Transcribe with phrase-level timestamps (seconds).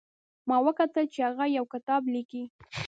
[0.47, 2.43] ما وکتل چې هغه یو کتاب لیکي